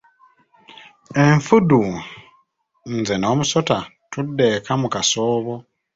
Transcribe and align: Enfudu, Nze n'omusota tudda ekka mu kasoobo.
Enfudu, 1.23 1.81
Nze 2.95 3.15
n'omusota 3.17 3.77
tudda 4.11 4.45
ekka 4.55 4.73
mu 4.81 4.87
kasoobo. 4.93 5.55